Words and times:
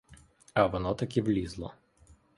А 0.53 0.65
воно 0.67 0.95
таки 0.95 1.21
влізло. 1.21 1.73